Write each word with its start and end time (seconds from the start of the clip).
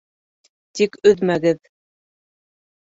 Тик 0.79 0.97
өҙмәгеҙ!.. 1.11 1.63